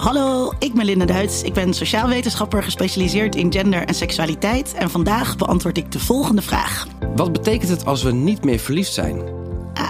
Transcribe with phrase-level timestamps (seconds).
[0.00, 1.42] Hallo, ik ben Linda Duits.
[1.42, 4.74] Ik ben sociaal wetenschapper gespecialiseerd in gender en seksualiteit.
[4.74, 6.86] En vandaag beantwoord ik de volgende vraag.
[7.16, 9.39] Wat betekent het als we niet meer verliefd zijn?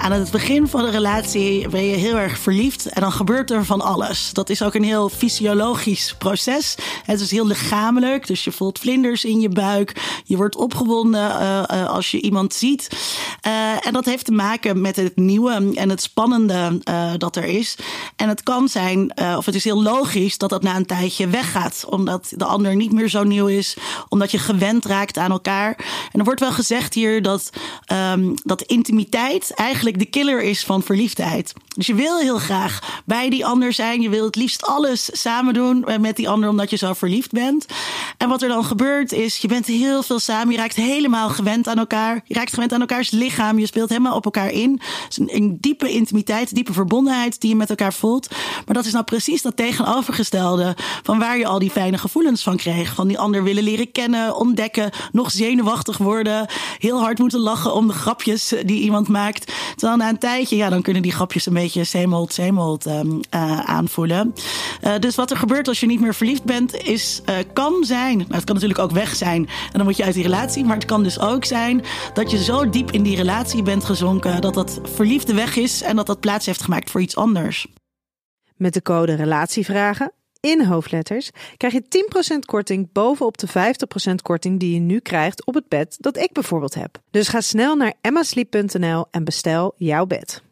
[0.00, 3.64] Aan het begin van de relatie ben je heel erg verliefd en dan gebeurt er
[3.64, 4.30] van alles.
[4.32, 6.74] Dat is ook een heel fysiologisch proces.
[7.04, 10.20] Het is heel lichamelijk, dus je voelt vlinders in je buik.
[10.24, 12.88] Je wordt opgewonden uh, uh, als je iemand ziet.
[13.46, 16.80] Uh, en dat heeft te maken met het nieuwe en het spannende
[17.16, 17.76] dat er is.
[18.16, 21.84] En het kan zijn, of het is heel logisch, dat dat na een tijdje weggaat.
[21.88, 23.76] Omdat de ander niet meer zo nieuw is,
[24.08, 25.76] omdat je gewend raakt aan elkaar.
[26.12, 27.50] En er wordt wel gezegd hier dat,
[28.12, 31.52] um, dat intimiteit eigenlijk de killer is van verliefdheid.
[31.76, 34.00] Dus je wil heel graag bij die ander zijn.
[34.00, 37.66] Je wil het liefst alles samen doen met die ander omdat je zo verliefd bent.
[38.20, 40.52] En wat er dan gebeurt is, je bent heel veel samen.
[40.52, 42.20] Je raakt helemaal gewend aan elkaar.
[42.24, 43.58] Je raakt gewend aan elkaars lichaam.
[43.58, 44.80] Je speelt helemaal op elkaar in.
[44.80, 48.28] Het is een, een diepe intimiteit, diepe verbondenheid die je met elkaar voelt.
[48.66, 52.56] Maar dat is nou precies dat tegenovergestelde van waar je al die fijne gevoelens van
[52.56, 52.94] kreeg.
[52.94, 56.46] Van die ander willen leren kennen, ontdekken, nog zenuwachtig worden.
[56.78, 59.52] Heel hard moeten lachen om de grapjes die iemand maakt.
[59.76, 63.60] Terwijl na een tijdje, ja, dan kunnen die grapjes een beetje zeemold, zeemold um, uh,
[63.60, 64.34] aanvoelen.
[64.84, 67.20] Uh, dus wat er gebeurt als je niet meer verliefd bent, is,
[67.52, 67.84] kan
[68.16, 69.46] Nou, het kan natuurlijk ook weg zijn.
[69.46, 70.64] En dan moet je uit die relatie.
[70.64, 71.84] Maar het kan dus ook zijn
[72.14, 75.96] dat je zo diep in die relatie bent gezonken dat dat verliefde weg is en
[75.96, 77.66] dat dat plaats heeft gemaakt voor iets anders.
[78.56, 82.04] Met de code Relatievragen in hoofdletters krijg je
[82.34, 83.48] 10% korting bovenop de
[84.10, 86.98] 50% korting die je nu krijgt op het bed dat ik bijvoorbeeld heb.
[87.10, 90.42] Dus ga snel naar emmasleep.nl en bestel jouw bed.